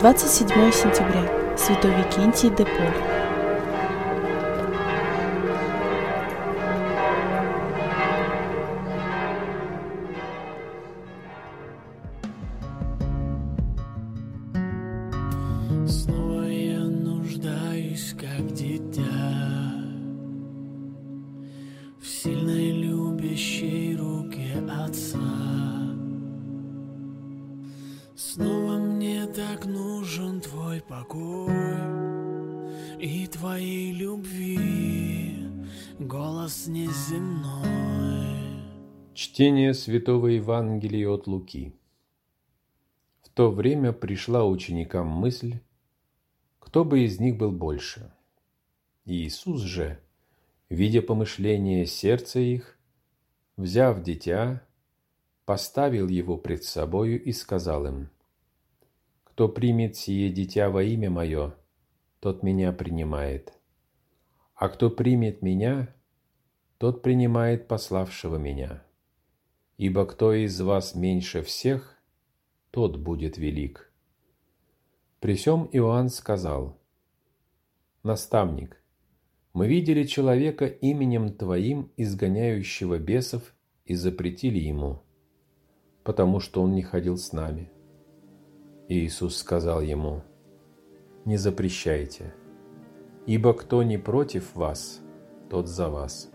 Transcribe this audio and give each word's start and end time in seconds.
27 0.00 0.72
сентября. 0.72 1.56
Святой 1.56 1.90
Викентий 1.90 2.50
де 2.50 2.64
Поль. 2.64 3.16
Как 18.20 18.52
покой 30.96 31.52
И 32.98 33.26
твоей 33.26 33.92
любви 33.92 35.46
голос 35.98 36.66
неземной 36.66 38.36
Чтение 39.14 39.74
Святого 39.74 40.26
Евангелия 40.28 41.08
от 41.08 41.26
Луки. 41.26 41.74
В 43.22 43.30
то 43.30 43.50
время 43.50 43.92
пришла 43.92 44.44
ученикам 44.44 45.08
мысль, 45.08 45.58
кто 46.58 46.84
бы 46.84 47.04
из 47.04 47.18
них 47.18 47.38
был 47.38 47.50
больше. 47.50 48.12
Иисус 49.06 49.62
же, 49.62 49.98
видя 50.68 51.00
помышление 51.00 51.86
сердца 51.86 52.40
их, 52.40 52.78
взяв 53.56 54.02
дитя, 54.02 54.62
поставил 55.46 56.08
его 56.08 56.36
пред 56.36 56.64
собою 56.64 57.22
и 57.22 57.32
сказал 57.32 57.86
им, 57.86 58.10
«Кто 59.36 59.50
примет 59.50 59.96
сие 59.96 60.30
дитя 60.30 60.70
во 60.70 60.82
имя 60.82 61.10
мое, 61.10 61.54
тот 62.20 62.42
меня 62.42 62.72
принимает, 62.72 63.52
а 64.54 64.70
кто 64.70 64.88
примет 64.88 65.42
меня, 65.42 65.94
тот 66.78 67.02
принимает 67.02 67.68
пославшего 67.68 68.36
меня». 68.36 68.82
Ибо 69.76 70.06
кто 70.06 70.32
из 70.32 70.58
вас 70.62 70.94
меньше 70.94 71.42
всех, 71.42 71.98
тот 72.70 72.96
будет 72.96 73.36
велик. 73.36 73.92
При 75.20 75.36
сем 75.36 75.68
Иоанн 75.70 76.08
сказал, 76.08 76.80
«Наставник, 78.02 78.82
мы 79.52 79.68
видели 79.68 80.04
человека 80.04 80.64
именем 80.64 81.34
Твоим, 81.34 81.92
изгоняющего 81.98 82.98
бесов, 82.98 83.54
и 83.84 83.94
запретили 83.96 84.60
ему, 84.60 85.02
потому 86.04 86.40
что 86.40 86.62
он 86.62 86.72
не 86.72 86.82
ходил 86.82 87.18
с 87.18 87.34
нами». 87.34 87.70
Иисус 88.88 89.36
сказал 89.36 89.80
ему, 89.80 90.22
«Не 91.24 91.36
запрещайте, 91.38 92.32
ибо 93.26 93.52
кто 93.52 93.82
не 93.82 93.98
против 93.98 94.54
вас, 94.54 95.00
тот 95.50 95.66
за 95.66 95.88
вас». 95.88 96.30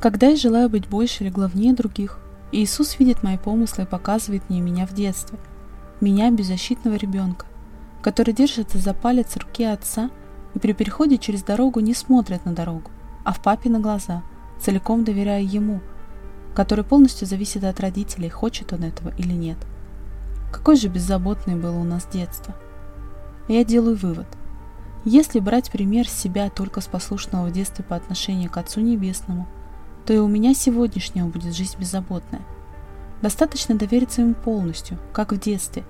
Когда 0.00 0.28
я 0.28 0.36
желаю 0.36 0.68
быть 0.68 0.86
больше 0.86 1.24
или 1.24 1.30
главнее 1.30 1.74
других, 1.74 2.18
Иисус 2.52 2.98
видит 2.98 3.22
мои 3.22 3.38
помыслы 3.38 3.84
и 3.84 3.86
показывает 3.86 4.48
мне 4.50 4.60
меня 4.60 4.86
в 4.86 4.92
детстве, 4.92 5.38
меня 6.04 6.30
беззащитного 6.30 6.96
ребенка, 6.96 7.46
который 8.02 8.34
держится 8.34 8.78
за 8.78 8.94
палец 8.94 9.36
руки 9.36 9.64
отца 9.64 10.10
и 10.54 10.58
при 10.58 10.72
переходе 10.72 11.18
через 11.18 11.42
дорогу 11.42 11.80
не 11.80 11.94
смотрит 11.94 12.44
на 12.44 12.52
дорогу, 12.52 12.90
а 13.24 13.32
в 13.32 13.42
папе 13.42 13.70
на 13.70 13.80
глаза, 13.80 14.22
целиком 14.60 15.04
доверяя 15.04 15.42
ему, 15.42 15.80
который 16.54 16.84
полностью 16.84 17.26
зависит 17.26 17.64
от 17.64 17.80
родителей, 17.80 18.28
хочет 18.28 18.72
он 18.72 18.84
этого 18.84 19.12
или 19.16 19.32
нет. 19.32 19.58
Какой 20.52 20.76
же 20.76 20.88
беззаботный 20.88 21.56
было 21.56 21.76
у 21.76 21.84
нас 21.84 22.06
детство. 22.06 22.54
Я 23.48 23.64
делаю 23.64 23.96
вывод. 23.96 24.26
Если 25.04 25.40
брать 25.40 25.70
пример 25.70 26.08
себя 26.08 26.48
только 26.50 26.80
с 26.80 26.86
послушного 26.86 27.48
в 27.48 27.52
детстве 27.52 27.84
по 27.84 27.96
отношению 27.96 28.50
к 28.50 28.56
Отцу 28.56 28.80
Небесному– 28.80 29.48
то 30.06 30.12
и 30.12 30.18
у 30.18 30.28
меня 30.28 30.54
сегодняшняя 30.54 31.24
будет 31.24 31.54
жизнь 31.54 31.76
беззаботная. 31.78 32.42
Достаточно 33.24 33.74
довериться 33.74 34.20
ему 34.20 34.34
полностью, 34.34 34.98
как 35.14 35.32
в 35.32 35.40
детстве, 35.40 35.82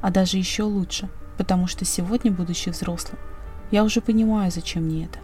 а 0.00 0.10
даже 0.10 0.38
еще 0.38 0.62
лучше, 0.62 1.10
потому 1.36 1.66
что 1.66 1.84
сегодня, 1.84 2.32
будучи 2.32 2.70
взрослым, 2.70 3.18
я 3.70 3.84
уже 3.84 4.00
понимаю, 4.00 4.50
зачем 4.50 4.84
мне 4.84 5.04
это. 5.04 5.18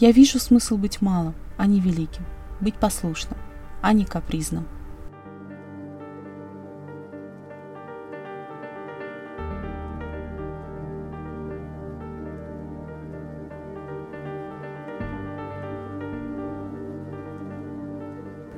Я 0.00 0.10
вижу 0.10 0.38
смысл 0.38 0.78
быть 0.78 1.02
малым, 1.02 1.34
а 1.58 1.66
не 1.66 1.80
великим, 1.80 2.24
быть 2.62 2.76
послушным, 2.76 3.36
а 3.82 3.92
не 3.92 4.06
капризным. 4.06 4.66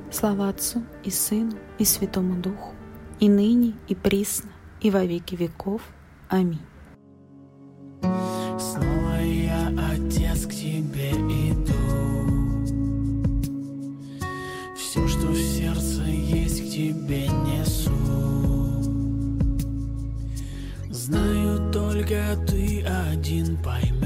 Слава 0.09 0.49
Отцу 0.49 0.83
и 1.03 1.11
Сыну 1.11 1.57
и 1.77 1.85
Святому 1.85 2.41
Духу, 2.41 2.73
и 3.19 3.27
ныне, 3.29 3.73
и 3.87 3.95
присно, 3.95 4.49
и 4.81 4.89
во 4.89 5.03
веки 5.03 5.35
веков. 5.35 5.81
Аминь. 6.29 6.61
Снова 8.01 9.21
я, 9.21 9.67
Отец, 9.91 10.45
к 10.45 10.51
Тебе 10.51 11.11
иду. 11.11 11.73
Все, 14.75 15.07
что 15.07 15.27
в 15.27 15.37
сердце 15.37 16.03
есть, 16.03 16.61
к 16.61 16.71
Тебе 16.71 17.27
несу. 17.27 17.91
Знаю, 20.89 21.71
только 21.71 22.37
Ты 22.47 22.81
один 22.83 23.57
поймешь, 23.57 23.96